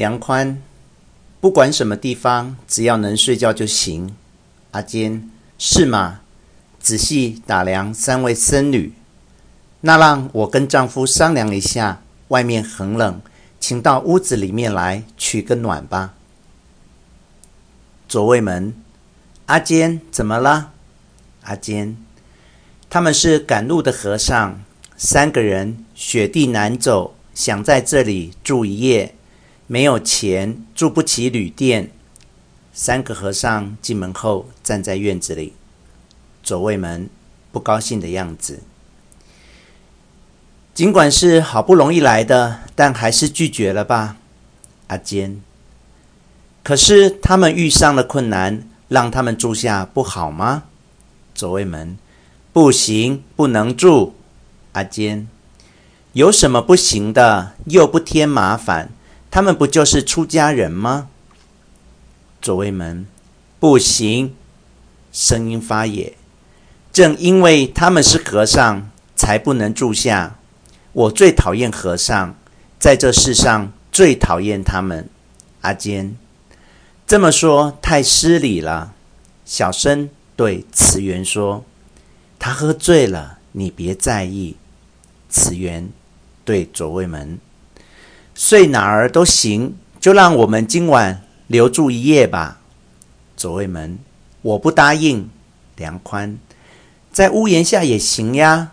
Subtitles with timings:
[0.00, 0.62] 梁宽，
[1.42, 4.16] 不管什么地方，只要能睡觉就行。
[4.70, 5.28] 阿坚，
[5.58, 6.20] 是吗？
[6.80, 8.94] 仔细打量三位僧侣，
[9.82, 12.00] 那让我跟丈夫商量一下。
[12.28, 13.20] 外面很冷，
[13.60, 16.14] 请到屋子里面来取个暖吧。
[18.08, 18.72] 左卫门，
[19.44, 20.72] 阿坚，怎么了？
[21.42, 21.98] 阿坚，
[22.88, 24.62] 他们是赶路的和尚，
[24.96, 29.14] 三个人，雪地难走，想在这里住一夜，
[29.72, 31.92] 没有钱，住不起旅店。
[32.72, 35.52] 三个和尚进门后，站在院子里。
[36.42, 37.08] 左卫门
[37.52, 38.64] 不高兴的样子。
[40.74, 44.16] 尽管是好不容易来的，但还是拒绝了吧，
[44.88, 45.40] 阿坚。
[46.64, 50.64] 可是他们遇上了困难，让他们住下不好吗？
[51.32, 51.96] 左卫门，
[52.52, 54.16] 不行，不能住。
[54.72, 55.28] 阿坚，
[56.14, 57.52] 有什么不行的？
[57.66, 58.90] 又不添麻烦，
[59.30, 61.08] 他们不就是出家人吗？
[62.42, 63.06] 左卫门，
[63.58, 64.34] 不行，
[65.12, 66.14] 声音发野。
[66.92, 70.36] 正因为他们是和尚，才不能住下。
[70.92, 72.34] 我最讨厌和尚，
[72.80, 75.08] 在这世上最讨厌他们。
[75.60, 76.16] 阿坚，
[77.06, 78.94] 这么说太失礼了。
[79.44, 81.64] 小声对慈源说
[82.40, 84.56] ：“他喝醉了，你别在意。”
[85.28, 85.90] 慈源
[86.44, 87.38] 对左卫门
[88.34, 92.60] ：“睡哪儿都行，就让我们今晚留住一夜吧。”
[93.36, 93.98] 左卫门
[94.42, 95.28] ：“我不答应。”
[95.76, 96.38] 梁宽
[97.10, 98.72] ：“在屋檐下也行呀。”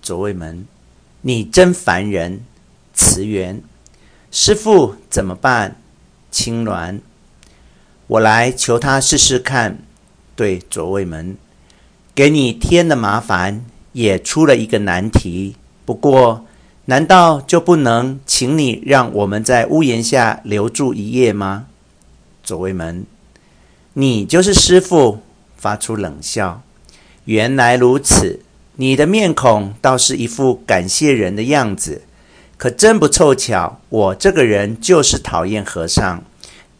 [0.00, 0.66] 左卫门。
[1.22, 2.44] 你真烦人，
[2.94, 3.60] 慈源，
[4.30, 5.74] 师父怎么办？
[6.30, 7.00] 青鸾，
[8.06, 9.78] 我来求他试试看。
[10.36, 11.36] 对左卫门，
[12.14, 15.56] 给你添了麻烦，也出了一个难题。
[15.84, 16.46] 不过，
[16.86, 21.66] 难道就不能请你让我们在屋檐下留住一夜吗？
[22.42, 23.04] 左卫门，
[23.92, 25.20] 你就是师傅，
[25.56, 26.62] 发出冷笑。
[27.26, 28.40] 原来如此。
[28.78, 32.02] 你的面孔倒是一副感谢人的样子，
[32.58, 36.22] 可真不凑巧，我这个人就是讨厌和尚，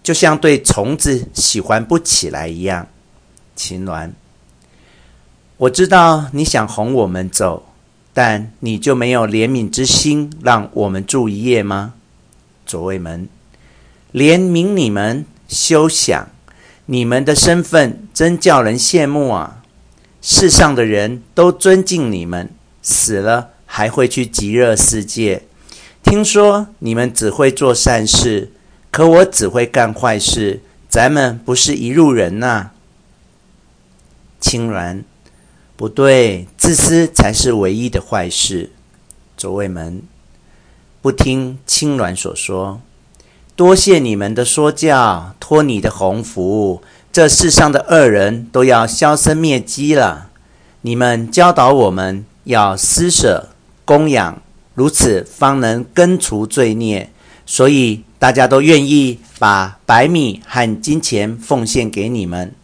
[0.03, 2.87] 就像对虫子喜欢不起来一样。
[3.55, 4.11] 秦鸾，
[5.57, 7.66] 我知道你想哄我们走，
[8.19, 11.93] 但你就没有怜悯之心，让我们住一夜吗？
[12.65, 13.29] 左卫门，
[14.15, 16.31] 怜悯你们，休想！
[16.87, 19.63] 你们的身份真叫人羡慕啊！
[20.23, 22.49] 世上的人都尊敬你们，
[22.81, 25.43] 死了还会去极乐世界。
[26.03, 28.51] 听说你们只会做善事，
[28.91, 30.63] 可我只会干坏事。
[30.89, 32.71] 咱们不是一路人呐、
[34.41, 35.03] 青鸾，
[35.77, 38.71] 不对，自私才是唯一的坏事。
[39.37, 40.01] 左卫门，
[41.03, 42.81] 不听青鸾所说，
[43.55, 46.83] 多谢你们的说教，托你的鸿福。
[47.13, 50.31] 这世上的恶人都要销声灭迹了。
[50.81, 53.51] 你们教导我们要施舍
[53.85, 54.41] 供养，
[54.75, 57.11] 如此方能根除罪孽。
[57.45, 62.55] 所以大家都愿意把白米和金钱奉献给你们。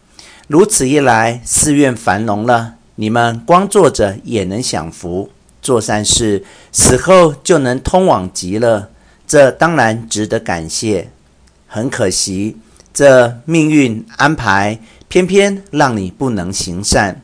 [0.47, 5.29] 如此一来，寺院繁荣了，你们光坐着也能享福，
[5.61, 8.89] 做善事，死后就能通往极乐。
[9.27, 11.09] 这当然值得感谢。
[11.67, 12.57] 很可惜。
[12.93, 17.21] 这命运安排，偏偏让你不能行善，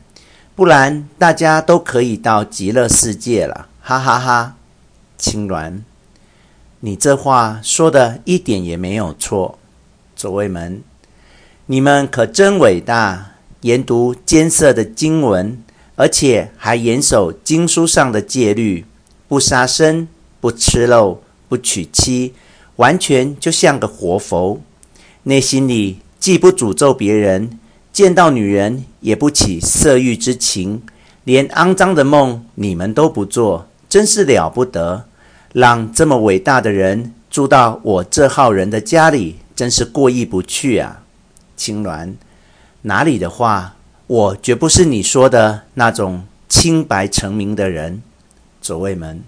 [0.56, 4.56] 不然大家都可以到极乐世界了，哈哈哈！
[5.16, 5.82] 青鸾，
[6.80, 9.60] 你这话说的一点也没有错。
[10.16, 10.82] 左卫门，
[11.66, 15.62] 你们可真伟大，研读艰涩的经文，
[15.96, 18.84] 而且还严守经书上的戒律，
[19.28, 20.08] 不杀生，
[20.40, 22.32] 不吃肉，不娶妻，
[22.76, 24.60] 完全就像个活佛。
[25.24, 27.58] 内心里既不诅咒别人，
[27.92, 30.82] 见到女人也不起色欲之情，
[31.24, 35.04] 连肮脏的梦你们都不做，真是了不得！
[35.52, 41.02] 让这么伟大的人住到我这号人的家里，真是过意不去啊！
[41.56, 42.14] 青鸾，
[42.82, 48.02] 哪里的话，我绝不是你说的那种清白成名的人。
[48.62, 49.22] 左卫门，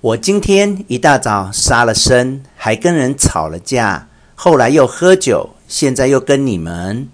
[0.00, 4.08] 我今天一大早杀了生，还跟人吵了架。
[4.34, 7.08] 后来又喝酒，现在又跟你们，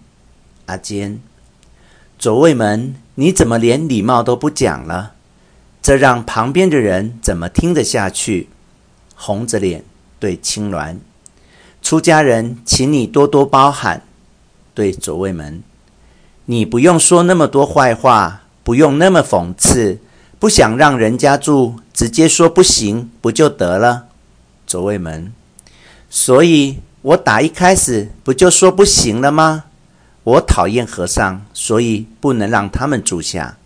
[0.67, 1.21] 阿坚，
[2.19, 5.15] 左卫门，你怎么连礼貌都不讲了？
[5.83, 8.49] 这让旁边的人怎么听得下去？
[9.15, 9.85] 红着脸
[10.19, 10.97] 对青鸾，
[11.83, 14.03] 出家人，请你多多包涵。
[14.81, 15.63] 对左卫门，
[16.47, 19.99] 你不用说那么多坏话，不用那么讽刺，
[20.39, 24.07] 不想让人家住，直接说不行，不就得了？
[24.67, 25.35] 左卫门。
[26.09, 29.65] 所以我打一开始不就说不行了吗？
[30.25, 33.59] 我讨厌和尚，所以不能让他们住下。